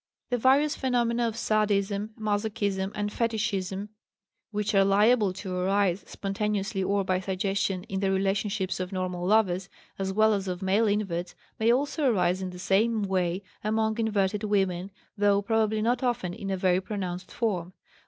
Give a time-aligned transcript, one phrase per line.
[0.31, 3.89] The various phenomena of sadism, masochism, and fetichism
[4.49, 9.69] which are liable to arise, spontaneously or by suggestion, in the relationships of normal lovers,
[9.99, 14.43] as well as of male inverts, may also arise in the same way among inverted
[14.43, 17.73] women, though, probably, not often in a very pronounced form.